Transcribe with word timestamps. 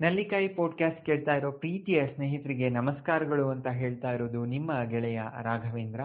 ನಲ್ಲಿಕಾಯಿ 0.00 0.48
podcast 0.48 1.04
ಕೇಳ್ತಾ 1.04 1.34
ಇರೋ 1.34 1.52
ಪ್ರೀತಿಯ 1.52 2.06
ಸ್ನೇಹಿತರಿಗೆ 2.06 2.68
ನಮಸ್ಕಾರಗಳು 2.68 3.48
ಅಂತ 3.48 3.66
ಹೇಳ್ತಾ 3.66 4.12
ಇರೋದು 4.12 4.44
ನಿಮ್ಮ 4.44 4.84
ಗೆಳೆಯ 4.84 5.22
ರಾಘವೇಂದ್ರ. 5.42 6.00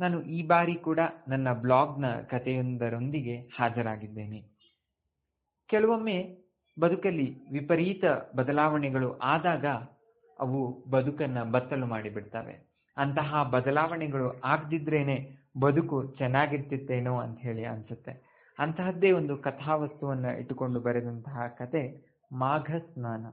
ನಾನು 0.00 0.22
ಈ 0.22 0.46
ಬಾರಿ 0.46 0.74
ಕೂಡ 0.74 0.98
ನನ್ನ 1.28 1.52
ಬ್ಲಾಗ್ನ 1.52 2.06
ಕಥೆಯೊಂದರೊಂದಿಗೆ 2.06 3.36
ಹಾಜರಾಗಿದ್ದೇನೆ. 3.36 4.42
ಕೆಲವೊಮ್ಮೆ 5.68 6.38
ಬದುಕಲ್ಲಿ 6.80 7.52
ವಿಪರೀತ 7.52 8.04
ಬದಲಾವಣೆಗಳು 8.36 9.18
ಆದಾಗ 9.18 9.66
ಅವು 10.40 10.84
ಬದುಕನ್ನ 10.90 11.42
ಬತ್ತಲು 11.42 11.86
ಮಾಡಿಬಿಡ್ತವೆ. 11.86 12.70
ಅಂತಹ 12.96 13.42
ಬದಲಾವಣೆಗಳು 13.42 14.40
ಆಗದಿದ್ರೇನೆ 14.40 15.30
ಬದುಕು 15.60 16.14
ಚೆನ್ನಾಗಿರ್ತಿತ್ತೇನೋ 16.18 17.16
ಅಂತ 17.16 17.40
ಹೇಳಿ 17.40 17.64
ಅನ್ಸುತ್ತೆ. 17.64 18.30
ಅಂತಹದ್ದೇ 18.58 19.12
ಒಂದು 19.12 19.36
ಕಥಾವಸ್ತುವನ್ನ 19.36 20.24
ಇಟ್ಟುಕೊಂಡು 20.24 20.80
ಬರೆದಂತಹ 20.80 21.46
ಕತೆ 21.58 22.09
ಮಾಘ 22.32 22.70
ಸ್ನಾನ 22.78 23.26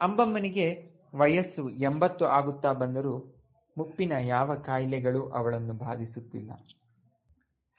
ಅಂಬಮ್ಮನಿಗೆ 0.00 0.92
ವಯಸ್ಸು 1.14 1.70
ಎಂಬತ್ತು 1.70 2.24
ಆಗುತ್ತಾ 2.24 2.72
ಬಂದರೂ 2.72 3.44
ಮುಪ್ಪಿನ 3.76 4.12
ಯಾವ 4.12 4.54
ಕಾಯಿಲೆಗಳು 4.54 5.28
ಅವಳನ್ನು 5.28 5.72
ಬಾಧಿಸುತ್ತಿಲ್ಲ. 5.72 6.50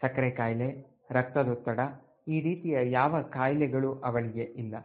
ಸಕ್ಕರೆ 0.01 0.31
ಕಾಯಿಲೆ, 0.31 0.97
ರಕ್ತದೊತ್ತಡ 1.11 1.79
ಈ 2.27 2.41
ರೀತಿಯ 2.41 2.77
ಯಾವ 2.91 3.21
ಕಾಯಿಲೆಗಳು 3.21 3.93
ಅವಳಿಗೆ 3.99 4.43
ಇಲ್ಲ. 4.43 4.75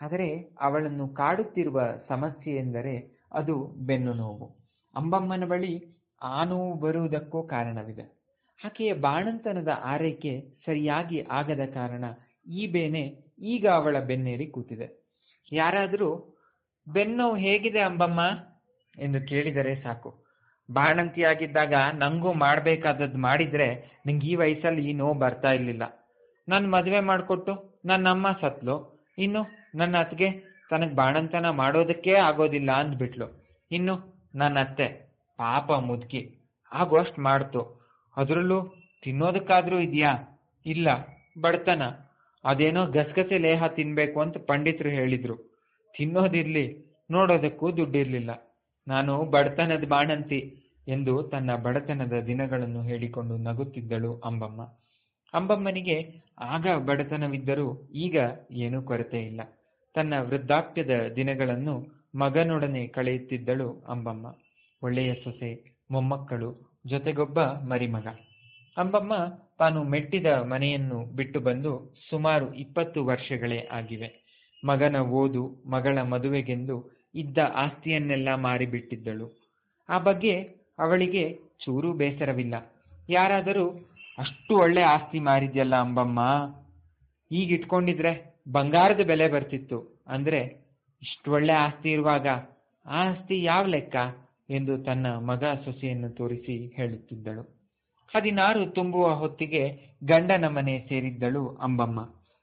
ಆದರೆ 0.00 0.56
ಅವಳನ್ನು 0.60 1.08
ಕಾಡುತ್ತಿರುವ 1.08 1.80
ಸಮಸ್ಯೆ 2.08 2.56
ಎಂದರೆ 2.56 3.24
ಅದು 3.32 3.66
ಬೆನ್ನು 3.86 4.14
ನೋವು. 4.14 4.56
ಅಂಬಮ್ಮನ 4.96 5.44
ಬಳಿ 5.44 5.96
ಆ 6.22 6.44
ನೋವು 6.44 6.74
ಬರುವುದಕ್ಕೂ 6.74 7.42
ಕಾರಣವಿದೆ. 7.42 8.02
ಆಕೆಯ 8.64 8.92
ಬಾಣಂತನದ 8.92 9.68
ಆರೈಕೆ 9.68 10.40
ಸರಿಯಾಗಿ 10.66 11.20
ಆಗದ 11.20 11.60
ಕಾರಣ 11.74 12.04
ಈ 12.50 12.66
ಬೇನೆ 12.66 13.25
ಈಗ 13.38 13.66
ಅವಳ 13.68 14.00
ಬೆನ್ನೇರಿ 14.00 14.46
ಕೂತಿದೆ. 14.46 15.06
ಯಾರಾದರೂ, 15.52 16.38
ಬೆನ್ನು 16.92 17.34
ಹೇಗಿದೆ 17.34 17.80
ಅಂಬಮ್ಮ? 17.80 18.20
ಎಂದು 18.98 19.28
ಕೇಳಿದರೆ 19.28 19.82
ಸಾಕು. 19.82 20.26
ಬಾಣಂತಿಯಾಗಿದ್ದಾಗ 20.72 21.74
ನಂಗೂ 21.92 22.32
ಮಾಡಬೇಕಾದದ್ದು 22.32 23.18
ಮಾಡಿದ್ರೆ 23.18 24.00
ನಿಂಗೆ 24.06 24.26
ಈ 24.26 24.34
ವಯಸ್ಸಲ್ಲಿ 24.34 24.90
ಈ 24.90 24.92
ನೋವು 24.92 25.14
ಬರ್ತಾ 25.14 25.52
ಇರಲಿಲ್ಲ. 25.52 26.06
ನನ್ನ 26.48 26.74
ಮದುವೆ 26.74 27.00
ಮಾಡಿಕೊಟ್ಟು 27.00 27.80
ನನ್ನ 27.84 28.08
ಅಮ್ಮ 28.08 28.26
ಸತ್ಲು. 28.40 29.04
ಇನ್ನು 29.18 29.46
ನನ್ನ 29.74 29.96
ಅತ್ತಿಗೆ 29.96 30.30
ತನಗೆ 30.70 30.94
ಬಾಣಂತನ 30.94 31.50
ಮಾಡೋದಕ್ಕೇ 31.50 32.14
ಆಗೋದಿಲ್ಲ 32.14 32.72
ಅಂದ್ಬಿಟ್ಲು. 32.72 33.44
ಇನ್ನು 33.70 34.24
ನನ್ನ 34.34 34.58
ಅತ್ತೆ 34.58 35.12
ಪಾಪ 35.36 35.72
ಮುದುಕಿ. 35.72 36.34
ಆಗೋಷ್ಟು 36.72 37.22
ಮಾಡ್ತು. 37.22 37.90
ಅದರಲ್ಲೂ 38.16 38.74
ತಿನ್ನೋದಕ್ಕಾದರೂ 39.02 39.78
ಇದೆಯಾ? 39.78 40.40
ಇಲ್ಲ. 40.66 40.88
ಬಡತನ. 41.40 41.82
ಅದೇನೋ 42.46 42.86
ಗಸಗಸೆ 42.86 43.38
ಲೇಹ 43.38 43.66
ತಿನ್ಬೇಕು 43.66 44.20
ಅಂತ 44.20 44.36
ಪಂಡಿತರು 44.36 44.88
ಹೇಳಿದ್ರು. 44.88 45.36
ತಿನ್ನೋದಿರ್ಲಿ, 45.98 46.96
ನೋಡೋದಕ್ಕೂ 47.10 47.76
ದುಡ್ಡಿರ್ಲಿಲ್ಲ. 47.76 48.58
ನಾನು 48.88 49.24
ಬಡತನದ 49.24 49.84
ಬಾಣಂತಿ 49.88 50.56
ಎಂದು 50.88 51.22
ತನ್ನ 51.22 51.56
ಬಡತನದ 51.56 52.12
ದಿನಗಳನ್ನು 52.26 52.82
ಹೇಳಿಕೊಂಡು 52.82 53.36
ನಗುತ್ತಿದ್ದಳು 53.36 54.20
ಅಂಬಮ್ಮ. 54.24 54.62
ಅಂಬಮ್ಮನಿಗೆ 55.34 56.24
ಆಗ 56.38 56.66
ಬಡತನವಿದ್ದರೂ 56.76 57.88
ಈಗ 57.94 58.16
ಏನೂ 58.50 58.82
ಕೊರತೆ 58.82 59.20
ಇಲ್ಲ. 59.20 59.40
ತನ್ನ 59.94 60.14
ವೃದ್ಧಾಪ್ಯದ 60.20 61.12
ದಿನಗಳನ್ನು 61.16 61.86
ಮಗನೊಡನೆ 62.14 62.86
ಕಳೆಯುತ್ತಿದ್ದಳು 62.86 63.84
ಅಂಬಮ್ಮ. 63.88 64.36
ಒಳ್ಳೆಯ 64.82 65.14
ಸೊಸೆ, 65.14 65.80
ಮೊಮ್ಮಕ್ಕಳು, 65.90 66.80
ಜೊತೆಗೊಬ್ಬ 66.86 67.40
ಮರಿಮಗ. 67.42 68.06
ಅಂಬಮ್ಮ 68.76 69.12
ತಾನು 69.58 69.84
ಮೆಟ್ಟಿದ 69.84 70.26
ಮನೆಯನ್ನು 70.26 71.04
ಬಿಟ್ಟು 71.04 71.40
ಬಂದು 71.40 71.94
ಸುಮಾರು 72.10 72.54
ಇಪ್ಪತ್ತು 72.54 73.04
ವರ್ಷಗಳೇ 73.04 73.68
ಆಗಿವೆ. 73.72 74.26
ಮಗನ 74.64 74.96
ಓದು, 74.96 75.62
ಮಗಳ 75.70 76.02
ಮದುವೆಗೆಂದು 76.02 76.90
ಇದ್ದ 77.14 77.38
ಆಸ್ತಿಯನ್ನೆಲ್ಲ 77.54 78.34
ಮಾರಿಬಿಟ್ಟಿದ್ದಳು. 78.34 79.42
ಆ 79.88 79.98
ಬಗ್ಗೆ 79.98 80.40
ಅವಳಿಗೆ 80.78 81.38
ಚೂರು 81.64 81.92
ಬೇಸರವಿಲ್ಲ. 81.92 82.72
ಯಾರಾದರೂ, 83.08 83.90
ಅಷ್ಟು 84.18 84.56
ಒಳ್ಳೆ 84.56 84.82
ಆಸ್ತಿ 84.82 85.18
ಮಾರಿದ್ಯಲ್ಲ 85.18 85.76
ಅಂಬಮ್ಮ 85.76 86.20
ಈಗ 87.32 87.52
ಇಟ್ಕೊಂಡಿದ್ರೆ 87.52 88.34
ಬಂಗಾರದ 88.52 89.00
ಬೆಲೆ 89.00 89.28
ಬರ್ತಿತ್ತು. 89.28 90.02
ಅಂದ್ರೆ 90.06 90.66
ಇಷ್ಟು 91.02 91.32
ಒಳ್ಳೆ 91.32 91.52
ಆಸ್ತಿ 91.52 91.90
ಇರುವಾಗ 91.90 92.26
ಆಸ್ತಿ 92.86 93.42
ಯಾವ 93.42 93.66
ಲೆಕ್ಕ? 93.66 93.96
ಎಂದು 94.50 94.78
ತನ್ನ 94.78 95.06
ಮಗ 95.06 95.44
ಸೊಸೆಯನ್ನು 95.44 96.10
ತೋರಿಸಿ 96.10 96.72
ಹೇಳುತ್ತಿದ್ದಳು. 96.76 97.55
ಹದಿನಾರು 98.14 98.66
ತುಂಬುವ 98.66 99.14
ಹೊತ್ತಿಗೆ 99.14 99.62
ಗಂಡನ 100.04 100.44
ಮನೆ 100.48 100.78
ಸೇರಿದ್ದಳು 100.88 101.48
ಅಂಬಮ್ಮ. 101.48 102.00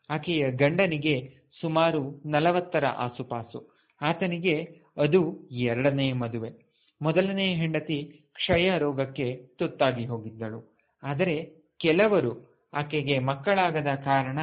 ಆಕೆಯ 0.09 0.51
ಗಂಡನಿಗೆ 0.51 1.16
ಸುಮಾರು 1.62 2.22
ನಲವತ್ತರ 2.25 2.85
ಆಸುಪಾಸು. 2.85 3.59
ಆತನಿಗೆ 4.01 4.56
ಅದು 4.97 5.50
ಎರಡನೇ 5.51 6.13
ಮದುವೆ. 6.13 6.51
ಮೊದಲನೇ 7.01 7.56
ಹೆಂಡತಿ 7.56 7.97
ಕ್ಷಯ 8.34 8.78
ರೋಗಕ್ಕೆ 8.78 9.28
ತುತ್ತಾಗಿ 9.59 10.06
ಹೋಗಿದ್ದಳು. 10.06 10.59
ಆದರೆ 11.03 11.35
ಕೆಲವರು 11.80 12.31
ಆಕೆಗೆ 12.74 13.19
ಮಕ್ಕಳಾಗದ 13.19 13.88
ಕಾರಣ 14.03 14.40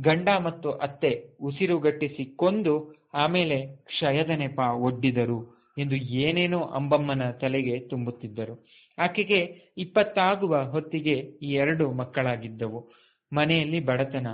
ಗಂಡ 0.00 0.28
ಮತ್ತು 0.44 0.70
ಅತ್ತೆ 0.70 1.12
ಉಸಿರುಗಟ್ಟಿಸಿ 1.40 2.24
ಕೊಂದು 2.36 2.74
ಆಮೇಲೆ 3.14 3.66
ಕ್ಷಯದ 3.66 4.30
ನೆಪ 4.30 4.58
ಒಡ್ಡಿದರು 4.58 5.38
ಎಂದು 5.78 5.96
ಏನೇನೋ 5.96 6.60
ಅಂಬಮ್ಮನ 6.60 7.30
ತಲೆಗೆ 7.30 7.80
ತುಂಬುತ್ತಿದ್ದರು. 7.80 8.54
ಆಕೆಗೆ 8.98 9.72
ಇಪ್ಪತ್ತಾಗುವ 9.78 10.62
ಹೊತ್ತಿಗೆ 10.62 11.14
ಈ 11.42 11.52
ಎರಡು 11.52 11.92
ಮಕ್ಕಳಾಗಿದ್ದವು. 11.92 12.92
ಮನೆಯಲ್ಲಿ 13.32 13.80
ಬಡತನ. 13.80 14.26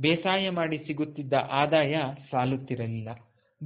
ಬೇಸಾಯ 0.00 0.50
ಮಾಡಿ 0.50 0.78
ಸಿಗುತ್ತಿದ್ದ 0.78 1.32
ಆದಾಯ 1.32 1.96
ಸಾಲುತ್ತಿರಲಿಲ್ಲ. 2.30 3.08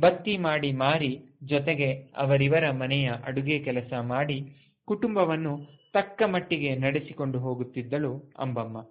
ಬತ್ತಿ 0.01 0.39
ಮಾಡಿ 0.39 0.73
ಮಾರಿ 0.73 1.19
ಜೊತೆಗೆ 1.43 1.93
ಅವರಿವರ 1.93 2.71
ಮನೆಯ 2.71 3.11
ಅಡುಗೆ 3.25 3.59
ಕೆಲಸ 3.59 3.93
ಮಾಡಿ 4.01 4.57
ಕುಟುಂಬವನ್ನು 4.85 5.79
ತಕ್ಕ 5.93 6.23
ಮಟ್ಟಿಗೆ 6.27 6.77
ನಡೆಸಿಕೊಂಡು 6.77 7.39
ಹೋಗುತ್ತಿದ್ದಳು 7.39 8.33
ಅಂಬಮ್ಮ. 8.39 8.91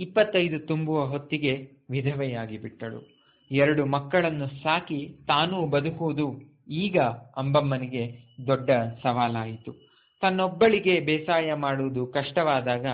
ಇಪ್ಪತ್ತೈದು 0.00 0.66
ತುಂಬುವ 0.66 1.04
ಹೊತ್ತಿಗೆ 1.04 1.70
ವಿಧವೆಯಾಗಿ 1.90 2.58
ಬಿಟ್ಟಳು 2.58 3.20
ಎರಡು 3.50 3.86
ಮಕ್ಕಳನ್ನು 3.86 4.46
ಸಾಕಿ 4.46 5.16
ತಾನೂ 5.26 5.66
ಬದುಕುವುದು 5.66 6.40
ಈಗ 6.68 7.00
ಅಂಬಮ್ಮನಿಗೆ 7.36 8.18
ದೊಡ್ಡ 8.46 8.70
ಸವಾಲಾಯಿತು. 9.02 9.89
ತನ್ನೊಬ್ಬಳಿಗೆ 10.20 11.00
ಬೇಸಾಯ 11.00 11.54
ಮಾಡುವುದು 11.54 12.06
ಕಷ್ಟವಾದಾಗ 12.06 12.86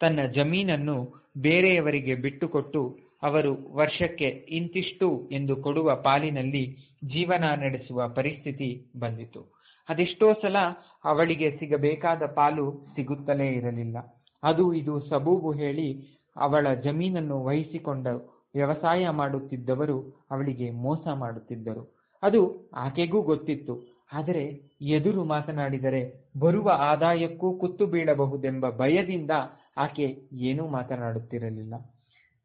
ತನ್ನ 0.00 0.20
ಜಮೀನನ್ನು 0.34 1.22
ಬೇರೆಯವರಿಗೆ 1.38 2.14
ಬಿಟ್ಟುಕೊಟ್ಟು 2.14 2.98
ಅವರು 3.22 3.74
ವರ್ಷಕ್ಕೆ 3.74 4.24
ಇಂತಿಷ್ಟು 4.24 5.28
ಎಂದು 5.32 5.56
ಕೊಡುವ 5.56 5.96
ಪಾಲಿನಲ್ಲಿ 5.96 6.76
ಜೀವನ 7.04 7.44
ನಡೆಸುವ 7.44 8.08
ಪರಿಸ್ಥಿತಿ 8.08 8.92
ಬಂದಿತು. 8.98 9.52
ಅದೆಷ್ಟೋ 9.88 10.32
ಸಲ 10.32 10.56
ಅವಳಿಗೆ 11.04 11.58
ಸಿಗಬೇಕಾದ 11.58 12.22
ಪಾಲು 12.26 12.86
ಸಿಗುತ್ತಲೇ 12.94 13.46
ಇರಲಿಲ್ಲ. 13.46 13.96
ಅದು 14.42 14.72
ಇದು 14.72 15.00
ಸಬೂಬು 15.00 15.52
ಹೇಳಿ 15.52 16.18
ಅವಳ 16.36 16.74
ಜಮೀನನ್ನು 16.74 17.44
ವಹಿಸಿಕೊಂಡ 17.44 18.06
ವ್ಯವಸಾಯ 18.54 19.08
ಮಾಡುತ್ತಿದ್ದವರು 19.08 20.26
ಅವಳಿಗೆ 20.30 20.70
ಮೋಸ 20.70 21.06
ಮಾಡುತ್ತಿದ್ದರು. 21.14 21.94
ಅದು 22.22 22.70
ಆಕೆಗೂ 22.74 23.22
ಗೊತ್ತಿತ್ತು. 23.22 23.91
ಆದರೆ 24.12 24.74
ಎದುರು 24.80 25.24
ಮಾತನಾಡಿದರೆ 25.24 26.30
ಬರುವ 26.38 26.70
ಆದಾಯಕ್ಕೂ 26.70 27.58
ಕುತ್ತು 27.58 27.86
ಬೀಳಬಹುದೆಂಬ 27.86 28.70
ಭಯದಿಂದ 28.70 29.30
ಆಕೆ 29.76 30.06
ಏನೂ 30.32 30.66
ಮಾತನಾಡುತ್ತಿರಲಿಲ್ಲ. 30.66 31.74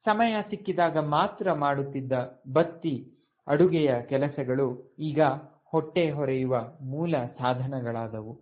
ಸಮಯ 0.06 0.36
ಸಿಕ್ಕಿದಾಗ 0.50 0.98
ಮಾತ್ರ 0.98 1.54
ಮಾಡುತ್ತಿದ್ದ 1.54 2.14
ಬತ್ತಿ 2.54 3.14
ಅಡುಗೆಯ 3.48 4.02
ಕೆಲಸಗಳು 4.02 4.96
ಈಗ 5.00 5.22
ಹೊಟ್ಟೆ 5.66 6.12
ಹೊರೆಯುವ 6.12 6.74
ಮೂಲ 6.82 7.16
ಸಾಧನಗಳಾದವು. 7.18 8.34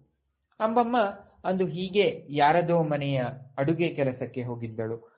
ಅಂಬಮ್ಮ 0.59 0.97
ಅಂದು 1.45 1.65
ಹೀಗೆ 1.65 2.27
ಯಾರದೋ 2.29 2.83
ಮನೆಯ 2.83 3.23
ಅಡುಗೆ 3.57 3.89
ಕೆಲಸಕ್ಕೆ 3.89 4.43
ಹೋಗಿದ್ದಳು. 4.43 5.15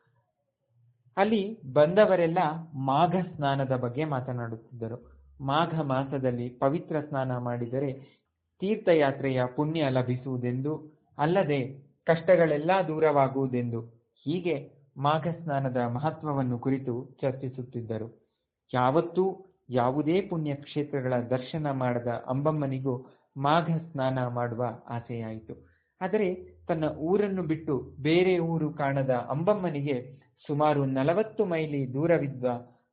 ಅಲ್ಲಿ 1.17 1.59
ಬಂದವರೆಲ್ಲ 1.73 2.37
ಮಾಘ 2.73 3.15
ಸ್ನಾನದ 3.35 3.75
ಬಗ್ಗೆ 3.75 4.05
ಮಾತನಾಡುತ್ತಿದ್ದರು. 4.05 5.16
ಮಾಘ 5.41 5.79
ಮಾಸದಲ್ಲಿ 5.79 6.49
ಪವಿತ್ರ 6.49 6.99
ಸ್ನಾನ 6.99 7.37
ಮಾಡಿದರೆ 7.37 7.93
ತೀರ್ಥಯಾತ್ರೆಯ 8.59 9.41
ಪುಣ್ಯ 9.55 9.89
ಲಭಿಸುವುದೆಂದು, 9.89 10.97
ಅಲ್ಲದೆ 11.17 11.87
ಕಷ್ಟಗಳೆಲ್ಲ 12.05 12.71
ದೂರವಾಗುವುದೆಂದು 12.87 13.81
ಹೀಗೆ 14.25 14.77
ಮಾಘ 14.97 15.27
ಸ್ನಾನದ 15.27 15.77
ಮಹತ್ವವನ್ನು 15.77 16.59
ಕುರಿತು 16.59 17.17
ಚರ್ಚಿಸುತ್ತಿದ್ದರು. 17.21 18.07
ಯಾವತ್ತೂ 18.73 19.45
ಯಾವುದೇ 19.69 20.21
ಪುಣ್ಯ 20.21 20.55
ಕ್ಷೇತ್ರಗಳ 20.55 21.13
ದರ್ಶನ 21.29 21.71
ಮಾಡದ 21.71 22.07
ಅಂಬಮ್ಮನಿಗೂ 22.07 23.05
ಮಾಘ 23.37 23.69
ಸ್ನಾನ 23.91 24.27
ಮಾಡುವ 24.27 24.63
ಆಸೆಯಾಯಿತು. 24.89 25.53
ಆದರೆ 26.01 26.35
ತನ್ನ 26.67 26.85
ಊರನ್ನು 26.89 27.43
ಬಿಟ್ಟು 27.43 27.95
ಬೇರೆ 28.01 28.39
ಊರು 28.39 28.73
ಕಾಣದ 28.73 29.09
ಅಂಬಮ್ಮನಿಗೆ 29.09 30.17
ಸುಮಾರು 30.47 30.85
ನಲವತ್ತು 30.85 31.45
ಮೈಲಿ 31.45 31.93
ದೂರವಿದ್ದ 31.93 32.45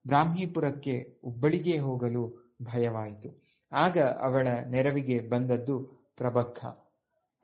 ಬ್ರಾಹ್ಮೀಪುರಕ್ಕೆ 0.06 1.18
ಹುಬ್ಬಳ್ಳಿಗೆ 1.24 1.78
ಹೋಗಲು 1.78 2.54
ಭಯವಾಯಿತು. 2.62 3.44
ಆಗ 3.72 3.98
ಅವಳ 3.98 4.48
ನೆರವಿಗೆ 4.70 5.20
ಬಂದದ್ದು 5.20 5.76
ಪ್ರಬಕ್ಕ. 6.16 6.64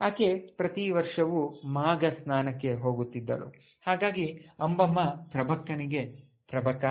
ಆಕೆ 0.01 0.35
ಪ್ರತಿ 0.35 0.89
ವರ್ಷವೂ 0.89 1.61
ಮಾಘ 1.65 2.03
ಸ್ನಾನಕ್ಕೆ 2.05 2.73
ಹೋಗುತ್ತಿದ್ದಳು. 2.73 3.45
ಹಾಗಾಗಿ 3.87 4.27
ಅಂಬಮ್ಮ 4.59 4.99
ಪ್ರಭಕ್ಕನಿಗೆ 5.05 6.05
ಪ್ರಭಕ್ಕ 6.47 6.85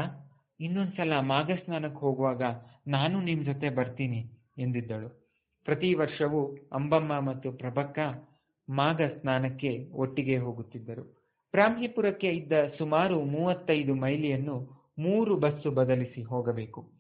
ಇನ್ನೊಂದ್ಸಲ 0.60 1.12
ಮಾಘ 1.20 1.50
ಸ್ನಾನಕ್ಕೆ 1.64 1.98
ಹೋಗುವಾಗ 1.98 2.42
ನಾನು 2.86 3.20
ನಿಮ್ 3.20 3.44
ಜೊತೆ 3.44 3.70
ಬರ್ತೀನಿ 3.70 4.30
ಎಂದಿದ್ದಳು. 4.58 5.08
ಪ್ರತಿ 5.64 5.94
ವರ್ಷವೂ 5.94 6.56
ಅಂಬಮ್ಮ 6.72 7.20
ಮತ್ತು 7.20 7.52
ಪ್ರಭಕ್ಕ 7.52 7.98
ಮಾಘ 8.68 9.00
ಸ್ನಾನಕ್ಕೆ 9.20 9.90
ಒಟ್ಟಿಗೆ 9.92 10.38
ಹೋಗುತ್ತಿದ್ದರು. 10.38 11.02
ಬ್ರಾಹ್ಮೀಪುರಕ್ಕೆ 11.52 12.28
ಇದ್ದ 12.28 12.52
ಸುಮಾರು 12.78 13.20
ಮೂವತ್ತೈದು 13.20 13.94
ಮೈಲಿಯನ್ನು 13.94 14.79
ಮೂರು 15.00 15.36
ಬಸ್ಸು 15.36 15.70
ಬದಲಿಸಿ 15.70 16.22
ಹೋಗಬೇಕು. 16.22 16.90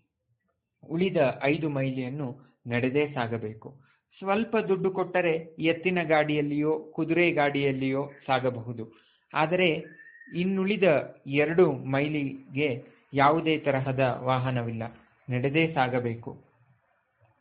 ಉಳಿದ 0.90 1.16
ಐದು 1.42 1.68
ಮೈಲಿಯನ್ನು 1.68 2.36
ನಡೆದೇ 2.66 3.06
ಸಾಗಬೇಕು. 3.06 3.74
ಸ್ವಲ್ಪ 4.18 4.56
ದುಡ್ಡು 4.56 4.90
ಕೊಟ್ಟರೆ 4.90 5.56
ಎತ್ತಿನ 5.58 5.98
ಗಾಡಿಯಲ್ಲಿಯೋ, 6.02 6.92
ಕುದುರೆ 6.92 7.32
ಗಾಡಿಯಲ್ಲಿಯೋ 7.32 8.10
ಸಾಗಬಹುದು. 8.26 8.92
ಆದರೆ 9.34 9.84
ಇನ್ನುಳಿದ 10.36 11.14
ಎರಡು 11.26 11.72
ಮೈಲಿಗೆ 11.72 12.84
ಯಾವುದೇ 13.14 13.58
ತರಹದ 13.58 14.20
ವಾಹನವಿಲ್ಲ. 14.22 14.82
ನಡೆದೇ 15.30 15.72
ಸಾಗಬೇಕು. 15.72 16.36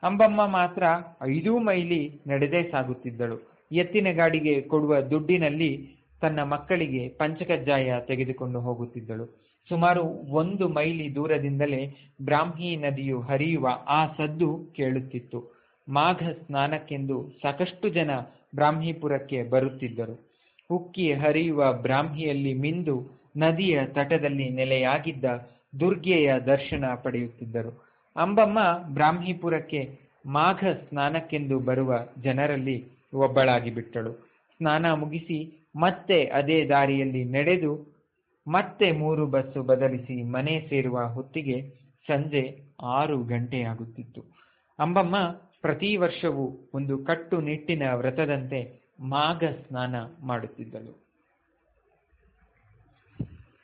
ಅಂಬಮ್ಮ 0.03 0.47
ಮಾತ್ರ 0.47 0.83
ಐದೂ 1.21 1.57
ಮೈಲಿ 1.57 2.21
ನಡೆದೇ 2.27 2.71
ಸಾಗುತ್ತಿದ್ದಳು. 2.71 3.39
ಎತ್ತಿನ 3.71 4.07
ಗಾಡಿಗೆ 4.11 4.61
ಕೊಡುವ 4.61 4.99
ದುಡ್ಡಿನಲ್ಲಿ 4.99 5.99
ತನ್ನ 6.21 6.43
ಮಕ್ಕಳಿಗೆ 6.43 7.09
ಪಂಚಕಜ್ಜಾಯ 7.09 7.93
ತೆಗೆದುಕೊಂಡು 8.07 8.61
ಹೋಗುತ್ತಿದ್ದಳು. 8.61 9.48
ಸುಮಾರು 9.69 10.03
ಒಂದು 10.31 10.67
ಮೈಲಿ 10.67 11.15
ದೂರದಿಂದಲೇ 11.15 11.81
ಬ್ರಾಹ್ಮಿ 12.21 12.69
ನದಿಯು 12.75 13.19
ಹರಿಯುವ 13.19 13.67
ಆ 13.87 13.99
ಸದ್ದು 14.07 14.49
ಕೇಳುತ್ತಿತ್ತು. 14.75 15.39
ಮಾಘ 15.87 16.21
ಸ್ನಾನಕ್ಕೆಂದು 16.41 17.17
ಸಾಕಷ್ಟು 17.41 17.89
ಜನ 17.89 18.11
ಬ್ರಾಹ್ಮಿಪುರಕ್ಕೆ 18.55 19.39
ಬರುತ್ತಿದ್ದರು. 19.49 20.15
ಉಕ್ಕಿ 20.69 21.13
ಹರಿಯುವ 21.13 21.73
ಬ್ರಾಹ್ಮಿಯಲ್ಲಿ 21.73 22.53
ಮಿಂದು 22.53 22.95
ನದಿಯ 23.37 23.85
ತಟದಲ್ಲಿ 23.85 24.49
ನೆಲೆಯಾಗಿದ್ದ 24.49 25.25
ದುರ್ಗೆಯ 25.79 26.29
ದರ್ಶನ 26.45 26.85
ಪಡೆಯುತ್ತಿದ್ದರು. 26.95 27.71
ಅಂಬಮ್ಮ 28.15 28.59
ಬ್ರಾಹ್ಮಿಪುರಕ್ಕೆ 28.93 29.81
ಮಾಘ 30.25 30.63
ಸ್ನಾನಕ್ಕೆಂದು 30.81 31.59
ಬರುವ 31.59 31.91
ಜನರಲ್ಲಿ 32.23 32.77
ಒಬ್ಬಳಾಗಿ 33.13 33.71
ಬಿಟ್ಟಳು 33.71 34.11
ಸ್ನಾನ 34.59 34.85
ಮುಗಿಸಿ 34.93 35.37
ಮತ್ತೆ 35.75 36.17
ಅದೇ 36.39 36.57
ದಾರಿಯಲ್ಲಿ 36.65 37.23
ನಡೆದು 37.35 37.71
ಮತ್ತೆ 38.49 38.91
ಮೂರು 38.91 39.27
ಬಸ್ಸು 39.27 39.63
ಬದಲಿಸಿ 39.63 40.23
ಮನೆ 40.23 40.65
ಸೇರುವ 40.69 41.03
ಹೊತ್ತಿಗೆ 41.03 41.61
ಸಂಜೆ 42.07 42.61
ಆರು 42.81 43.23
ಗಂಟೆಯಾಗುತ್ತಿತ್ತು 43.23 44.23
ಅಂಬಮ್ಮ 44.79 45.17
ಪ್ರತಿ 45.61 45.97
ವರ್ಷವೂ 45.97 46.69
ಒಂದು 46.73 46.97
ಕಟ್ಟುನಿಟ್ಟಿನ 46.97 47.83
ವ್ರತದಂತೆ 47.93 48.79
ಮಾಘ 48.99 49.43
ಸ್ನಾನ 49.43 49.95
ಮಾಡುತ್ತಿದ್ದಳು. 50.23 51.09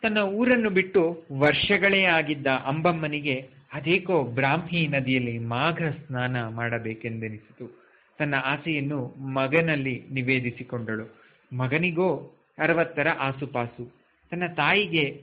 ತನ್ನ 0.01 0.17
ಊರನ್ನು 0.17 0.69
ಬಿಟ್ಟು 0.69 1.23
ವರ್ಷಗಳೇ 1.39 2.03
ಆಗಿದ್ದ 2.03 2.47
ಅಂಬಮ್ಮನಿಗೆ 2.47 3.49
ಅದೇಕೋ 3.73 4.23
ಬ್ರಾಹ್ಮಿ 4.23 4.87
ನದಿಯಲ್ಲಿ 4.87 5.39
ಮಾಘ 5.39 5.83
ಸ್ನಾನ 5.83 6.47
ಮಾಡಬೇಕೆಂದೆನಿಸಿತು. 6.47 7.85
ತನ್ನ 8.19 8.35
ಆಸೆಯನ್ನು 8.35 9.07
ಮಗನಲ್ಲಿ 9.07 10.03
ನಿವೇದಿಸಿಕೊಂಡಳು. 10.11 11.15
ಮಗನಿಗೋ 11.57 12.31
ಅರವತ್ತರ 12.59 13.07
ಆಸುಪಾಸು. 13.19 14.04
ತನ್ನ 14.31 14.43
ತಾಯಿಗೆ 14.47 15.21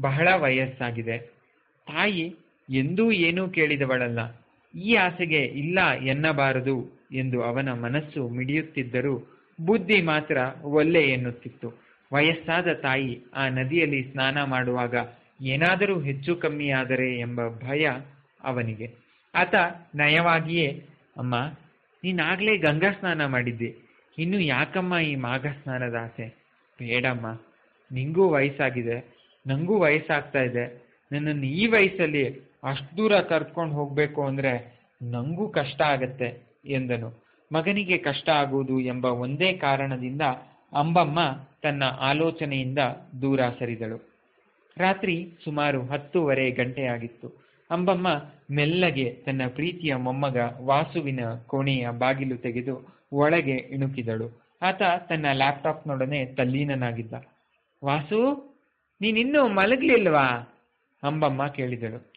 ಬಹಳ 0.00 0.28
ವಯಸ್ಸಾಗಿದೆ. 0.34 1.18
ತಾಯಿ 1.86 2.36
ಎಂದೂ 2.70 3.10
ಏನೂ 3.10 3.48
ಕೇಳಿದವಳಲ್ಲ. 3.48 4.44
ಈ 4.74 4.94
ಆಸೆಗೆ 4.94 5.38
ಇಲ್ಲ 5.38 5.92
ಎನ್ನಬಾರದು 5.92 7.00
ಎಂದು 7.12 7.42
ಅವನ 7.42 7.72
ಮನಸ್ಸು 7.72 8.28
ಮಿಡಿಯುತ್ತಿದ್ದರೂ 8.28 9.40
ಬುದ್ಧಿ 9.66 10.02
ಮಾತ್ರ 10.02 10.38
ಒಲ್ಲೆ 10.62 11.02
ಎನ್ನುತ್ತಿತ್ತು. 11.02 11.72
ವಯಸ್ಸಾದ 12.12 12.72
ತಾಯಿ 12.72 13.20
ಆ 13.34 13.48
ನದಿಯಲ್ಲಿ 13.48 14.02
ಸ್ನಾನ 14.02 14.44
ಮಾಡುವಾಗ 14.44 14.94
ಏನಾದರೂ 15.42 16.00
ಹೆಚ್ಚು 16.00 16.36
ಕಮ್ಮಿಯಾದರೆ 16.36 17.18
ಎಂಬ 17.18 17.48
ಭಯ 17.48 17.90
ಅವನಿಗೆ. 18.42 18.94
ಆತ 19.34 19.54
ನಯವಾಗಿಯೇ, 19.94 20.84
ಅಮ್ಮ, 21.16 21.34
ನೀನಾಗಲೇ 22.04 22.56
ಗಂಗಾ 22.56 22.92
ಸ್ನಾನ 22.92 23.26
ಮಾಡಿದ್ದೆ. 23.26 23.74
ಇನ್ನು 24.18 24.40
ಯಾಕಮ್ಮ 24.40 24.98
ಈ 24.98 25.14
ಮಾಘ 25.16 25.46
ಸ್ನಾನದ 25.46 25.94
ಆಸೆ? 25.94 26.28
ಬೇಡಮ್ಮ 26.78 27.40
ನಿಂಗೂ 27.92 28.28
ವಯಸ್ಸಾಗಿದೆ, 28.28 28.96
ನಂಗೂ 29.46 29.78
ವಯಸ್ಸಾಗ್ತಾ 29.78 30.38
ಇದೆ. 30.38 30.64
ನನ್ನನ್ನು 31.12 31.46
ಈ 31.46 31.66
ವಯಸ್ಸಲ್ಲಿ 31.66 32.24
ಅಷ್ಟು 32.64 32.96
ದೂರ 32.96 33.20
ಕರ್ಕೊಂಡು 33.20 33.74
ಹೋಗ್ಬೇಕು 33.74 34.24
ಅಂದ್ರೆ 34.24 34.52
ನಂಗೂ 35.02 35.48
ಕಷ್ಟ 35.48 35.80
ಆಗತ್ತೆ 35.82 36.28
ಎಂದನು. 36.64 37.08
ಮಗನಿಗೆ 37.52 37.98
ಕಷ್ಟ 37.98 38.28
ಆಗುವುದು 38.30 38.80
ಎಂಬ 38.80 39.04
ಒಂದೇ 39.04 39.52
ಕಾರಣದಿಂದ 39.52 40.22
ಅಂಬಮ್ಮ 40.72 41.20
ತನ್ನ 41.62 41.84
ಆಲೋಚನೆಯಿಂದ 41.84 42.78
ದೂರ 43.22 43.40
ಸರಿದಳು. 43.58 43.98
ರಾತ್ರಿ 44.76 45.16
ಸುಮಾರು 45.44 45.80
ಹತ್ತೂವರೆ 45.86 46.50
ಗಂಟೆಯಾಗಿತ್ತು. 46.50 47.28
ಅಂಬಮ್ಮ 47.70 48.08
ಮೆಲ್ಲಗೆ 48.50 49.10
ತನ್ನ 49.26 49.42
ಪ್ರೀತಿಯ 49.48 49.94
ಮೊಮ್ಮಗ 49.94 50.36
ವಾಸುವಿನ 50.60 51.20
ಕೋಣೆಯ 51.46 51.88
ಬಾಗಿಲು 51.98 52.36
ತೆಗೆದು 52.36 52.74
ಒಳಗೆ 53.12 53.56
ಇಣುಕಿದಳು. 53.74 54.28
ಆತ 54.62 54.82
ತನ್ನ 55.08 55.26
ಲ್ಯಾಪ್ಟಾಪ್ನೊಡನೆ 55.32 56.24
ತಲ್ಲೀನನಾಗಿದ್ದ. 56.26 57.14
ವಾಸು, 57.84 58.50
ನೀನಿನ್ನೂ 59.00 59.48
ಮಲಗ್ಲಿಲ್ವಾ 59.48 60.56
ಅಂಬಮ್ಮ 61.02 61.46
ಕೇಳಿದಳು. 61.46 62.12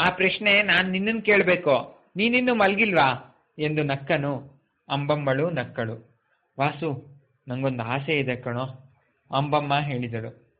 ಆ 0.00 0.10
ಪ್ರಶ್ನೆ 0.10 0.62
ನಾನು 0.62 0.90
ನಿನ್ನನ್ 0.90 1.22
ಕೇಳಬೇಕು. 1.22 1.98
ನೀನಿನ್ನೂ 2.16 2.54
ಮಲಗಿಲ್ವಾ? 2.54 3.38
ಎಂದು 3.58 3.82
ನಕ್ಕನು. 3.82 4.62
ಅಂಬಮ್ಮಳು 4.88 5.50
ನಕ್ಕಳು. 5.50 6.20
ವಾಸು, 6.60 7.20
ನಂಗೊಂದು 7.48 7.82
ಆಸೆ 7.82 8.18
ಇದೆ 8.18 8.36
ಕಣೋ, 8.36 8.92
ಅಂಬಮ್ಮ 9.30 9.78
ಹೇಳಿದಳು. 9.78 10.52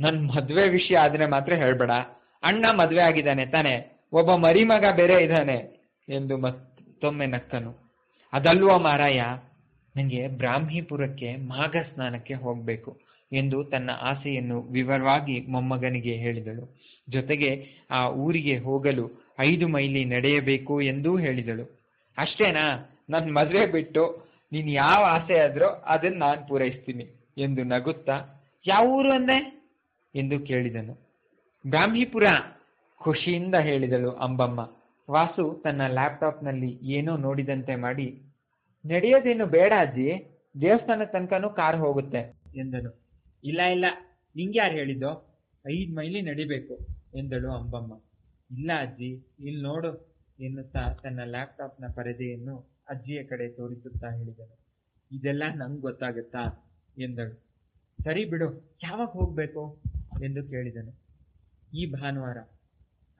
ನನ್ನ 0.00 0.30
ಮದುವೆ 0.30 0.68
ವಿಷಯ 0.68 0.96
ಆದ್ರೆ 0.96 1.26
ಮಾತ್ರ 1.26 1.52
ಹೇಳ್ಬೇಡ. 1.52 1.90
ಅಣ್ಣ 2.42 2.66
ಮದುವೆ 2.70 3.02
ಆಗಿದ್ದಾನೆ 3.02 3.46
ತಾನೆ, 3.46 4.00
ಒಬ್ಬ 4.12 4.34
ಮರಿಮಗ 4.34 4.84
ಬೇರೆ 4.96 5.22
ಇದ್ದಾನೆ 5.22 5.88
ಎಂದು 6.08 6.38
ಮತ್ತೊಮ್ಮೆ 6.38 7.26
ನಕ್ಕನು. 7.26 7.92
ಅದಲ್ವ 8.32 8.78
ಮಾರಾಯ 8.78 9.22
ನನಗೆ 9.96 10.28
ಬ್ರಾಹ್ಮೀಪುರಕ್ಕೆ 10.28 11.36
ಮಾಘ 11.36 11.76
ಸ್ನಾನಕ್ಕೆ 11.94 12.34
ಹೋಗ್ಬೇಕು. 12.34 13.09
ಎಂದು 13.32 13.64
ತನ್ನ 13.64 13.90
ಆಸೆಯನ್ನು 13.90 14.60
ವಿವರವಾಗಿ 14.60 15.40
ಮೊಮ್ಮಗನಿಗೆ 15.40 16.14
ಹೇಳಿದಳು. 16.14 16.78
ಜೊತೆಗೆ 17.08 17.66
ಆ 17.90 18.08
ಊರಿಗೆ 18.08 18.58
ಹೋಗಲು 18.58 19.10
ಐದು 19.38 19.68
ಮೈಲಿ 19.68 20.04
ನಡೆಯಬೇಕು 20.04 20.80
ಎಂದೂ 20.80 21.16
ಹೇಳಿದಳು. 21.16 21.80
ಅಷ್ಟೇನಾ? 22.18 22.96
ನನ್ನ 23.10 23.38
ಮದುವೆ 23.38 23.66
ಬಿಟ್ಟು 23.66 24.30
ನೀನ್ 24.52 24.70
ಯಾವ 24.70 25.04
ಆಸೆ 25.04 25.38
ಆದ್ರೂ 25.38 25.64
ಅದನ್ನ 25.64 26.18
ನಾನು 26.18 26.48
ಪೂರೈಸ್ತೀನಿ 26.48 27.34
ಎಂದು 27.38 27.64
ನಗುತ್ತಾ, 27.64 28.44
ಯಾವ 28.66 28.88
ಊರು 28.88 29.12
ಅಂದೆ? 29.12 29.38
ಎಂದು 30.14 30.40
ಕೇಳಿದನು. 30.40 30.94
ಬ್ರಾಹ್ಮೀಪುರ, 31.70 32.24
ಖುಷಿಯಿಂದ 33.00 33.54
ಹೇಳಿದಳು 33.54 34.10
ಅಂಬಮ್ಮ. 34.10 34.60
ವಾಸು 35.10 35.60
ತನ್ನ 35.64 35.86
ಲ್ಯಾಪ್ಟಾಪ್ನಲ್ಲಿ 35.86 36.78
ಏನೋ 36.92 37.16
ನೋಡಿದಂತೆ 37.16 37.74
ಮಾಡಿ, 37.74 38.22
ನಡೆಯೋದೇನು 38.86 39.46
ಬೇಡ 39.46 39.72
ಅಜ್ಜಿ 39.80 40.08
ದೇವಸ್ಥಾನ 40.60 41.04
ತನಕನೂ 41.04 41.50
ಕಾರ್ 41.50 41.76
ಹೋಗುತ್ತೆ, 41.76 42.34
ಎಂದನು. 42.56 42.99
ಇಲ್ಲ 43.44 43.60
ಇಲ್ಲ. 43.62 43.84
ನಿಂಗೆ 44.36 44.58
ಯಾರು 44.58 44.74
ಹೇಳಿದ್ದು? 44.74 45.10
ಐದು 45.68 45.94
ಮೈಲಿ 45.96 46.20
ನಡಿಬೇಕು, 46.20 46.74
ಎಂದಳು 47.18 47.50
ಅಂಬಮ್ಮ. 47.50 48.02
ಇಲ್ಲ 48.50 48.70
ಅಜ್ಜಿ 48.80 49.10
ಇಲ್ಲಿ 49.40 49.62
ನೋಡು. 49.62 50.10
ಎನ್ನುತ್ತಾ 50.40 50.92
ತನ್ನ 51.02 51.20
ಲ್ಯಾಪ್ಟಾಪ್ನ 51.24 51.86
ಪರದೆಯನ್ನು 51.86 52.56
ಅಜ್ಜಿಯ 52.88 53.24
ಕಡೆ 53.24 53.48
ತೋರಿಸುತ್ತಾ 53.48 54.10
ಹೇಳಿದನು 54.10 54.58
ಇದೆಲ್ಲ 55.12 55.42
ನಂಗೆ 55.54 55.80
ಗೊತ್ತಾಗುತ್ತಾ? 55.80 56.72
ಎಂದಳು. 56.98 57.34
ಸರಿ 58.04 58.24
ಬಿಡು, 58.24 58.78
ಯಾವಾಗ 58.82 59.08
ಹೋಗ್ಬೇಕು? 59.08 59.82
ಎಂದು 60.24 60.42
ಕೇಳಿದನು. 60.44 60.92
ಈ 61.74 61.92
ಭಾನುವಾರ. 61.92 62.38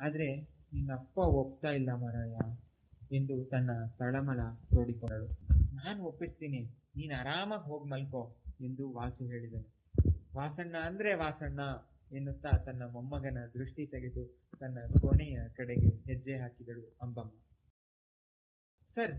ಆದರೆ 0.01 0.37
ನಿನ್ನಪ್ಪ 0.73 1.19
ಒಪ್ತಾ 1.19 1.69
ಇಲ್ಲ 1.69 1.91
ಮಾರಾಯ, 1.95 2.35
ಎಂದು 3.17 3.45
ತನ್ನ 3.45 3.71
ತಳಮಳ 3.99 4.41
ತೋಡಿಕೊಂಡಳು. 4.75 5.29
ನಾನು 5.77 6.05
ಒಪ್ಪಿಸ್ತೀನಿ, 6.05 6.61
ನೀನು 6.97 7.21
ಆರಾಮಾಗಿ 7.21 7.63
ಹೋಗಿ 7.63 7.91
ಮಲ್ಕೋ, 7.91 8.37
ಎಂದು 8.61 8.93
ವಾಸು 8.93 9.25
ಹೇಳಿದನು. 9.25 9.80
ವಾಸಣ್ಣ 10.37 10.77
ಅಂದ್ರೆ 10.77 11.15
ವಾಸಣ್ಣ 11.15 11.61
ಎನ್ನುತ್ತಾ 12.17 12.51
ತನ್ನ 12.51 12.83
ಮೊಮ್ಮಗನ 12.93 13.39
ದೃಷ್ಟಿ 13.55 13.87
ತೆಗೆದು 13.87 14.49
ತನ್ನ 14.61 14.79
ಕೋಣೆಯ 15.01 15.39
ಕಡೆಗೆ 15.57 15.89
ಹೆಜ್ಜೆ 15.89 16.37
ಹಾಕಿದಳು 16.37 16.99
ಅಂಬಮ್ಮ. 17.03 17.31
ಸರ್, 18.95 19.13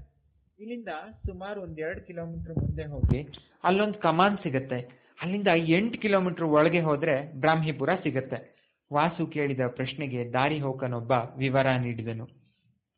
ಇಲ್ಲಿಂದ 0.60 0.88
ಸುಮಾರು 1.26 1.62
ಒಂದ್ 1.62 1.80
ಎರಡು 1.80 2.02
ಕಿಲೋಮೀಟರ್ 2.02 2.56
ಮುಂದೆ 2.56 2.86
ಹೋಗಿ 2.86 3.28
ಅಲ್ಲೊಂದು 3.64 4.00
ಕಮಾನ್ 4.00 4.38
ಸಿಗತ್ತೆ. 4.38 5.02
ಅಲ್ಲಿಂದ 5.22 5.48
ಎಂಟು 5.56 6.00
ಕಿಲೋಮೀಟರ್ 6.00 6.44
ಒಳಗೆ 6.44 6.82
ಹೋದ್ರೆ 6.82 7.34
ಬ್ರಾಹ್ಮಿಪುರ 7.40 7.90
ಸಿಗತ್ತೆ. 8.04 8.62
ವಾಸು 8.94 9.28
ಕೇಳಿದ 9.28 9.60
ಪ್ರಶ್ನೆಗೆ 9.68 10.34
ದಾರಿ 10.34 10.60
ಹೋಕನೊಬ್ಬ 10.60 11.12
ವಿವರ 11.38 11.68
ನೀಡಿದನು. 11.68 12.30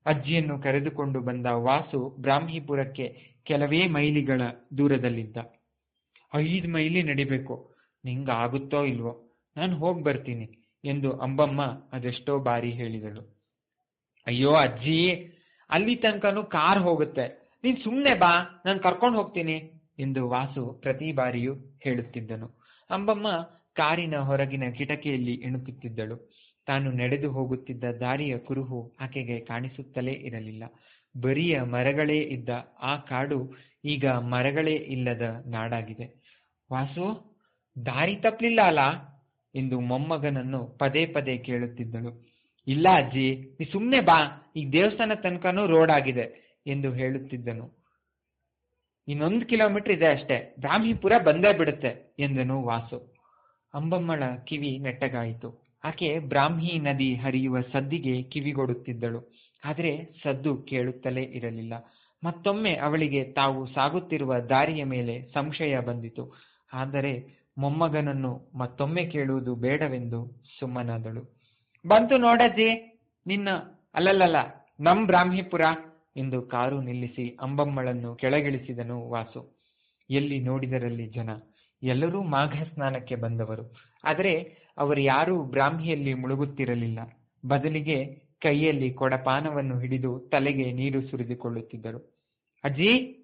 ಅಜ್ಜಿಯನ್ನು 0.05 0.61
ಕರೆದುಕೊಂಡು 0.61 1.19
ಬಂದ 1.19 1.45
ವಾಸು 1.45 2.09
ಬ್ರಾಹ್ಮಿಪುರಕ್ಕೆ 2.09 3.33
ಕೆಲವೇ 3.43 3.87
ಮೈಲಿಗಳ 3.87 4.41
ದೂರದಲ್ಲಿದ್ದ. 4.77 5.37
ಐದು 6.33 6.67
ಮೈಲಿ 6.67 7.03
ನಡಿಬೇಕು. 7.03 7.72
ನಿಂಗ 8.05 8.29
ಆಗುತ್ತೋ 8.29 8.83
ಇಲ್ವೋ, 8.83 9.33
ನಾನು 9.57 9.77
ಹೋಗಿ 9.77 10.03
ಬರ್ತೀನಿ 10.03 10.47
ಎಂದು 10.85 11.13
ಅಂಬಮ್ಮ 11.17 11.61
ಅದೆಷ್ಟೋ 11.93 12.39
ಬಾರಿ 12.39 12.71
ಹೇಳಿದಳು. 12.71 13.21
ಅಯ್ಯೋ 14.27 14.53
ಅಜ್ಜಿ, 14.53 14.97
ಅಲ್ಲಿ 15.69 15.95
ತನಕನೂ 15.95 16.43
ಕಾರ್ 16.43 16.79
ಹೋಗುತ್ತೆ. 16.79 17.53
ನೀನ್ 17.63 17.77
ಸುಮ್ನೆ 17.77 18.13
ಬಾ, 18.13 18.63
ನಾನು 18.65 18.79
ಕರ್ಕೊಂಡು 18.79 19.17
ಹೋಗ್ತೀನಿ 19.17 19.55
ಎಂದು 19.99 20.29
ವಾಸು 20.29 20.79
ಪ್ರತಿ 20.81 21.11
ಬಾರಿಯೂ 21.11 21.53
ಹೇಳುತ್ತಿದ್ದನು. 21.83 22.47
ಅಂಬಮ್ಮ 22.89 23.27
ಕಾರಿನ 23.73 24.15
ಹೊರಗಿನ 24.17 24.63
ಕಿಟಕಿಯಲ್ಲಿ 24.69 25.33
ಇಣುಕುತ್ತಿದ್ದಳು 25.33 26.15
ತಾನು 26.67 26.91
ನಡೆದು 26.91 27.31
ಹೋಗುತ್ತಿದ್ದ 27.31 27.83
ದಾರಿಯ 27.83 28.37
ಕುರುಹು 28.37 28.95
ಆಕೆಗೆ 28.99 29.39
ಕಾಣಿಸುತ್ತಲೇ 29.39 30.11
ಇರಲಿಲ್ಲ. 30.11 30.63
ಬರಿಯ 31.21 31.61
ಮರಗಳೇ 31.61 32.19
ಇದ್ದ 32.19 32.49
ಆ 32.81 32.95
ಕಾಡು 32.95 33.53
ಈಗ 33.85 34.05
ಮರಗಳೇ 34.07 34.73
ಇಲ್ಲದ 34.73 35.21
ನಾಡಾಗಿದೆ. 35.45 36.05
ವಾಸು 36.71 37.32
ದಾರಿ 37.85 38.15
ತಪ್ಪಲಿಲ್ಲ 38.15 38.61
ಅಲ್ಲ 38.61 38.79
ಎಂದು 39.55 39.79
ಮೊಮ್ಮಗನನ್ನು 39.79 40.65
ಪದೇ 40.65 41.05
ಪದೇ 41.05 41.37
ಕೇಳುತ್ತಿದ್ದಳು. 41.37 42.33
ಇಲ್ಲ 42.67 42.87
ಅಜ್ಜಿ, 42.95 43.57
ನೀ 43.59 43.65
ಸುಮ್ಮನೆ 43.65 43.99
ಬಾ, 43.99 44.51
ಈ 44.55 44.65
ದೇವಸ್ಥಾನ 44.65 45.13
ತನಕನೂ 45.13 45.65
ರೋಡ್ 45.65 45.91
ಆಗಿದೆ 45.91 46.55
ಎಂದು 46.67 46.93
ಹೇಳುತ್ತಿದ್ದನು. 46.93 47.83
ಇನ್ನೊಂದು 49.07 49.45
ಕಿಲೋಮೀಟರ್ 49.45 49.91
ಇದೆ 49.91 50.07
ಅಷ್ಟೇ, 50.07 50.55
ಬ್ರಾಹ್ಮಿಪುರ 50.59 51.17
ಬಂದೇ 51.17 51.53
ಬಿಡುತ್ತೆ 51.53 52.15
ಎಂದನು 52.19 52.63
ವಾಸು. 52.63 53.13
ಅಂಬಮ್ಮಳ 53.73 54.23
ಕಿವಿ 54.45 54.77
ನೆಟ್ಟಗಾಯಿತು. 54.77 55.63
ಆಕೆ 55.83 56.19
ಬ್ರಾಹ್ಮಿ 56.19 56.79
ನದಿ 56.79 57.15
ಹರಿಯುವ 57.15 57.61
ಸದ್ದಿಗೆ 57.61 58.21
ಕಿವಿಗೊಡುತ್ತಿದ್ದಳು. 58.21 59.33
ಆದರೆ 59.65 60.05
ಸದ್ದು 60.23 60.57
ಕೇಳುತ್ತಲೇ 60.57 61.23
ಇರಲಿಲ್ಲ. 61.23 61.73
ಮತ್ತೊಮ್ಮೆ 62.23 62.75
ಅವಳಿಗೆ 62.75 63.23
ತಾವು 63.23 63.65
ಸಾಗುತ್ತಿರುವ 63.65 64.39
ದಾರಿಯ 64.39 64.83
ಮೇಲೆ 64.83 65.31
ಸಂಶಯ 65.33 65.79
ಬಂದಿತು. 65.79 66.33
ಆದರೆ 66.73 67.42
ಮೊಮ್ಮಗನನ್ನು 67.57 68.51
ಮತ್ತೊಮ್ಮೆ 68.55 69.05
ಕೇಳುವುದು 69.05 69.55
ಬೇಡವೆಂದು 69.55 70.43
ಸುಮ್ಮನಾದಳು. 70.59 71.39
ಬಂತು 71.87 72.17
ನೋಡಜ್ಜಿ, 72.17 73.01
ನಿನ್ನ 73.27 73.49
ಅಲ್ಲಲ್ಲಲ್ಲ, 73.95 74.35
ನಮ್ 74.79 75.05
ಬ್ರಾಹ್ಮಿಪುರ 75.05 75.61
ಎಂದು 76.17 76.41
ಕಾರು 76.41 76.81
ನಿಲ್ಲಿಸಿ 76.81 77.37
ಅಂಬಮ್ಮಳನ್ನು 77.41 78.15
ಕೆಳಗಿಳಿಸಿದನು 78.15 79.09
ವಾಸು. 79.09 79.59
ಎಲ್ಲಿ 80.09 80.39
ನೋಡಿದರಲ್ಲಿ 80.39 81.07
ಜನ. 81.07 81.29
ಎಲ್ಲರೂ 81.83 82.23
ಮಾಘ 82.23 82.63
ಸ್ನಾನಕ್ಕೆ 82.73 83.15
ಬಂದವರು. 83.15 83.73
ಆದರೆ 84.03 84.57
ಅವರು 84.77 85.01
ಯಾರೂ 85.01 85.43
ಬ್ರಾಹ್ಮಿಯಲ್ಲಿ 85.43 86.13
ಮುಳುಗುತ್ತಿರಲಿಲ್ಲ. 86.13 86.99
ಬದಲಿಗೆ 87.47 88.05
ಕೈಯಲ್ಲಿ 88.41 88.93
ಕೊಡಪಾನವನ್ನು 88.93 89.79
ಹಿಡಿದು 89.79 90.19
ತಲೆಗೆ 90.19 90.71
ನೀರು 90.71 91.01
ಸುರಿದುಕೊಳ್ಳುತ್ತಿದ್ದರು. 91.01 92.23
ಅಜ್ಜಿ, 92.63 93.19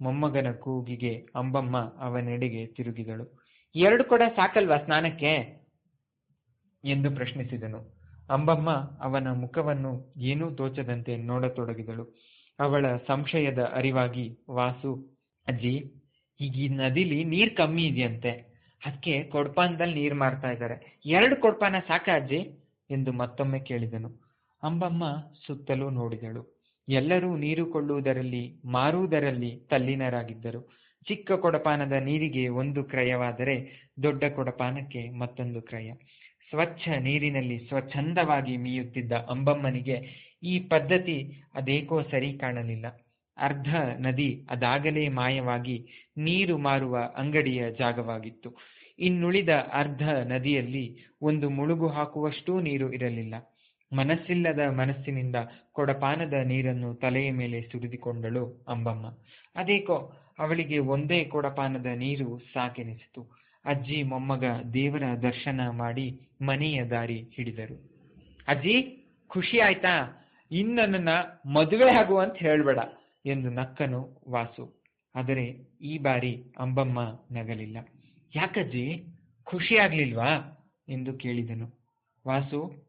ಮೊಮ್ಮಗನ 0.00 0.52
ಕೂಗಿಗೆ 0.52 1.26
ಅಂಬಮ್ಮ 1.34 1.78
ಅವನೆಡೆಗೆ 1.78 2.66
ತಿರುಗಿದಳು. 2.66 3.45
ಎರಡು 3.76 4.04
ಕೊಡ 4.04 4.22
ಸಾಕಲ್ವಾ 4.36 4.76
ಸ್ನಾನಕ್ಕೆ? 4.76 5.32
ಎಂದು 6.84 7.10
ಪ್ರಶ್ನಿಸಿದನು. 7.10 8.00
ಅಂಬಮ್ಮ 8.30 8.70
ಅವನ 9.00 9.28
ಮುಖವನ್ನು 9.28 10.14
ಏನೂ 10.18 10.50
ತೋಚದಂತೆ 10.50 11.16
ನೋಡತೊಡಗಿದಳು. 11.16 12.16
ಅವಳ 12.60 12.96
ಸಂಶಯದ 12.96 13.62
ಅರಿವಾಗಿ 13.62 14.38
ವಾಸು, 14.50 15.18
ಅಜ್ಜಿ, 15.48 15.92
ಈಗ 16.40 16.56
ಈ 16.56 16.68
ನದಿಲಿ 16.68 17.24
ನೀರ್ 17.24 17.56
ಕಮ್ಮಿ 17.56 17.86
ಇದೆಯಂತೆ. 17.86 18.30
ಅದಕ್ಕೆ 18.86 19.22
ಕೊಡ್ಪಾನದಲ್ಲಿ 19.22 19.94
ನೀರ್ 19.94 20.14
ಮಾರ್ತಾ 20.14 20.50
ಇದ್ದಾರೆ 20.50 21.00
ಎರಡು 21.06 21.36
ಕೊಡ್ಪಾನ 21.36 21.74
ಸಾಕ 21.88 22.08
ಅಜ್ಜಿ? 22.14 22.68
ಎಂದು 22.90 23.12
ಮತ್ತೊಮ್ಮೆ 23.12 23.58
ಕೇಳಿದನು. 23.58 24.10
ಅಂಬಮ್ಮ 24.62 25.04
ಸುತ್ತಲೂ 25.46 25.90
ನೋಡಿದಳು. 25.90 26.62
ಎಲ್ಲರೂ 26.88 27.36
ನೀರು 27.36 27.66
ಕೊಳ್ಳುವುದರಲ್ಲಿ, 27.66 28.62
ಮಾರುವುದರಲ್ಲಿ 28.64 29.56
ತಲ್ಲೀನರಾಗಿದ್ದರು. 29.70 30.85
ಚಿಕ್ಕ 31.08 31.32
ಕೊಡಪಾನದ 31.32 31.92
ನೀರಿಗೆ 31.92 32.48
ಒಂದು 32.48 32.84
ಕ್ರಯವಾದರೆ 32.84 33.56
ದೊಡ್ಡ 34.02 34.24
ಕೊಡಪಾನಕ್ಕೆ 34.24 35.10
ಮತ್ತೊಂದು 35.10 35.62
ಕ್ರಯ. 35.62 35.92
ಸ್ವಚ್ಛ 36.50 36.88
ನೀರಿನಲ್ಲಿ 36.88 37.58
ಸ್ವಚ್ಛಂದವಾಗಿ 37.68 38.56
ಮೀಯುತ್ತಿದ್ದ 38.56 39.12
ಅಂಬಮ್ಮನಿಗೆ 39.12 39.96
ಈ 40.42 40.60
ಪದ್ಧತಿ 40.60 41.42
ಅದೇಕೋ 41.54 42.02
ಸರಿ 42.02 42.38
ಕಾಣಲಿಲ್ಲ. 42.38 42.86
ಅರ್ಧ 43.38 43.74
ನದಿ 43.98 44.46
ಅದಾಗಲೇ 44.50 45.08
ಮಾಯವಾಗಿ 45.08 45.86
ನೀರು 46.18 46.58
ಮಾರುವ 46.58 46.98
ಅಂಗಡಿಯ 47.16 47.70
ಜಾಗವಾಗಿತ್ತು. 47.70 48.56
ಇನ್ನುಳಿದ 48.98 49.48
ಅರ್ಧ 49.72 50.02
ನದಿಯಲ್ಲಿ 50.02 50.84
ಒಂದು 51.22 51.50
ಮುಳುಗು 51.50 51.88
ಹಾಕುವಷ್ಟೂ 51.88 52.60
ನೀರು 52.60 52.92
ಇರಲಿಲ್ಲ. 52.92 53.34
ಮನಸ್ಸಿಲ್ಲದ 53.92 54.58
ಮನಸ್ಸಿನಿಂದ 54.70 55.36
ಕೊಡಪಾನದ 55.72 56.32
ನೀರನ್ನು 56.32 56.94
ತಲೆಯ 56.94 57.30
ಮೇಲೆ 57.30 57.60
ಸುರಿದುಕೊಂಡಳು 57.62 58.64
ಅಂಬಮ್ಮ. 58.68 59.06
ಅದೇಕೋ 59.56 60.12
ಅವಳಿಗೆ 60.38 60.78
ಒಂದೇ 60.78 61.24
ಕೊಡಪಾನದ 61.24 61.86
ನೀರು 61.86 62.38
ಸಾಕೆನಿಸಿತು. 62.38 63.46
ಅಜ್ಜಿ 63.64 64.02
ಮೊಮ್ಮಗ 64.02 64.44
ದೇವರ 64.74 65.02
ದರ್ಶನ 65.22 65.60
ಮಾಡಿ 65.70 66.20
ಮನೆಯ 66.42 66.84
ದಾರಿ 66.84 67.28
ಹಿಡಿದರು. 67.32 67.90
ಅಜ್ಜಿ, 68.48 69.06
ಖುಷಿ 69.28 69.58
ಆಯ್ತಾ? 69.58 70.26
ಇನ್ನನ್ನ 70.50 71.08
ಮದುವೆ 71.46 71.90
ಆಗು 71.90 72.18
ಅಂತ 72.18 72.36
ಹೇಳ್ಬೇಡ 72.36 72.78
ಎಂದು 73.26 73.50
ನಕ್ಕನು 73.50 74.22
ವಾಸು. 74.28 74.82
ಆದರೆ 75.14 75.44
ಈ 75.80 75.98
ಬಾರಿ 75.98 76.44
ಅಂಬಮ್ಮ 76.58 77.00
ನಗಲಿಲ್ಲ. 77.32 77.76
ಯಾಕಜ್ಜಿ, 78.34 79.04
ಖುಷಿ 79.44 79.76
ಆಗ್ಲಿಲ್ವಾ? 79.76 80.28
ಎಂದು 80.88 81.12
ಕೇಳಿದನು. 81.12 81.72
ವಾಸು, 82.26 82.86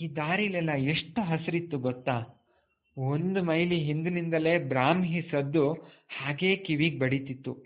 ಈ 0.00 0.08
ದಾರಿಲೆಲ್ಲ 0.08 0.72
ಎಷ್ಟು 0.72 1.22
ಹಸಿರಿತ್ತು 1.22 1.78
ಗೊತ್ತಾ? 1.78 2.33
ಒಂದು 2.96 3.42
ಮೈಲಿ 3.42 3.78
ಹಿಂದಿನಿಂದಲೇ 3.78 4.58
ಬ್ರಾಹ್ಮಿ 4.58 5.28
ಸದ್ದು 5.30 5.72
ಹಾಗೇ 6.20 6.56
ಕಿವಿಗೆ 6.56 6.98
ಬಡಿತಿತ್ತು. 6.98 7.64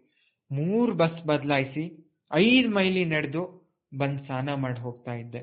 ಮೂರು 0.52 0.94
ಬಸ್ 0.94 1.26
ಬದಲಾಯಿಸಿ 1.26 2.14
ಐದು 2.32 2.68
ಮೈಲಿ 2.70 3.04
ನಡೆದು 3.04 3.72
ಬಂದು 3.98 4.24
ಸ್ನಾನ 4.24 4.54
ಮಾಡಿ 4.54 4.80
ಹೋಗ್ತಾ 4.80 5.14
ಇದ್ದೆ. 5.14 5.40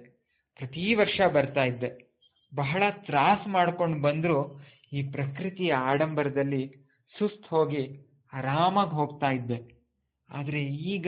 ಪ್ರತಿ 0.58 0.94
ವರ್ಷ 0.94 1.22
ಬರ್ತಾ 1.22 1.64
ಇದ್ದೆ. 1.64 2.16
ಬಹಳ 2.56 2.84
ತ್ರಾಸ 2.90 3.38
ಮಾಡ್ಕೊಂಡು 3.48 4.02
ಬಂದರೂ 4.02 4.62
ಈ 4.94 5.04
ಪ್ರಕೃತಿಯ 5.04 5.74
ಆಡಂಬರದಲ್ಲಿ 5.74 6.74
ಸುಸ್ತು 7.18 7.48
ಹೋಗಿ 7.48 8.12
ಆರಾಮಾಗಿ 8.34 8.92
ಹೋಗ್ತಾ 8.92 9.30
ಇದ್ದೆ. 9.32 9.86
ಆದರೆ 10.30 10.66
ಈಗ 10.66 11.08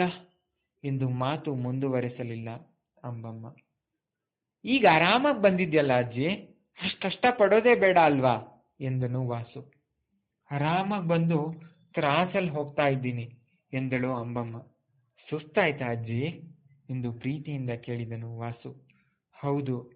ಎಂದು 0.84 1.10
ಮಾತು 1.10 1.56
ಮುಂದುವರೆಸಲಿಲ್ಲ 1.56 2.50
ಅಂಬಮ್ಮ. 3.04 3.56
ಈಗ 4.66 4.86
ಆರಾಮಾಗಿ 4.92 5.42
ಬಂದಿದ್ಯಲ್ಲ 5.42 5.98
ಅಜ್ಜಿ? 5.98 6.28
ಅಷ್ಟು 6.84 7.02
ಕಷ್ಟ 7.02 7.26
ಪಡೋದೇ 7.38 7.76
ಬೇಡ 7.76 7.98
ಅಲ್ವಾ? 7.98 8.57
ಎಂದನು 8.80 9.28
ವಾಸು. 9.28 9.72
ಆರಾಮಾಗಿ 10.52 11.08
ಬಂದು 11.08 11.40
ತ್ರಾಸಲ್ಲಿ 11.94 12.52
ಹೋಗ್ತಾ 12.52 12.88
ಇದ್ದೀನಿ, 12.88 13.40
ಎಂದಳು 13.74 14.14
ಅಂಬಮ್ಮ. 14.14 14.60
ಸುಸ್ತಾಯ್ತಾ 15.30 15.86
ಅಜ್ಜಿ? 15.86 16.24
ಎಂದು 16.90 17.14
ಪ್ರೀತಿಯಿಂದ 17.14 17.70
ಕೇಳಿದನು 17.70 18.38
ವಾಸು. 18.38 18.88
ಹೌದು, 19.34 19.92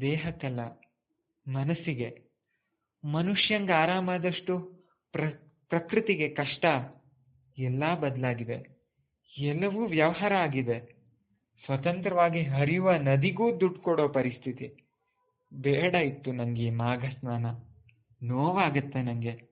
ದೇಹಕ್ಕಲ್ಲ, 0.00 0.60
ಮನಸ್ಸಿಗೆ. 1.48 2.30
ಮನುಷ್ಯಂಗೆ 3.04 3.72
ಆರಾಮಾದಷ್ಟು 3.72 4.58
ಪ್ರ, 5.12 5.28
ಪ್ರಕೃತಿಗೆ 5.68 6.28
ಕಷ್ಟ, 6.28 6.64
ಎಲ್ಲ 7.58 7.94
ಬದಲಾಗಿದೆ. 7.94 8.58
ಎಲ್ಲವೂ 9.38 9.86
ವ್ಯವಹಾರ 9.86 10.34
ಆಗಿದೆ. 10.34 10.96
ಸ್ವತಂತ್ರವಾಗಿ 11.64 12.42
ಹರಿಯುವ 12.42 12.94
ನದಿಗೂ 12.94 13.60
ದುಡ್ಡು 13.60 13.80
ಕೊಡೋ 13.80 14.08
ಪರಿಸ್ಥಿತಿ. 14.08 14.66
ಬೇಡ 15.54 15.94
ಇತ್ತು 15.94 16.32
ನನಗೆ 16.32 16.70
ಮಾಘ 16.70 17.04
ಸ್ನಾನ 17.20 17.46
ನೋವಾಗತ್ತೆ 18.22 19.02
ನನಗೆ 19.02 19.42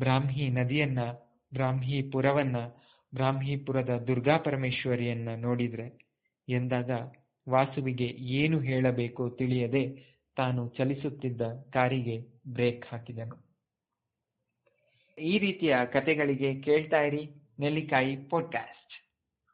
ಬ್ರಾಹ್ಮಿ 0.00 0.48
ನದಿಯನ್ನ, 0.48 0.98
ಬ್ರಾಹ್ಮಿ 1.52 2.02
ಪುರವನ್ನ 2.02 2.56
ಬ್ರಾಹ್ಮಿಪುರದ 3.14 4.04
ದುರ್ಗಾ 4.06 4.36
ಪರಮೇಶ್ವರಿಯನ್ನ 4.36 5.28
ನೋಡಿದ್ರೆ 5.36 5.98
ಎಂದಾಗ 6.48 6.90
ವಾಸುವಿಗೆ 7.48 8.04
ಏನು 8.04 8.60
ಹೇಳಬೇಕು 8.60 9.30
ತಿಳಿಯದೆ 9.30 10.14
ತಾನು 10.36 10.68
ಚಲಿಸುತ್ತಿದ್ದ 10.68 11.40
ಕಾರಿಗೆ 11.72 12.20
ಬ್ರೇಕ್ 12.48 12.86
ಹಾಕಿದನು. 12.86 13.44
ಈ 15.18 15.38
ರೀತಿಯ 15.38 15.76
ಕತೆಗಳಿಗೆ 15.92 16.60
ಕೇಳ್ತಾ 16.60 17.00
ಇರಿ 17.00 17.30
ನೆಲ್ಲಿಕಾಯಿ 17.60 18.16
ಪಾಡ್ಕಾಸ್ಟ್ 18.16 19.03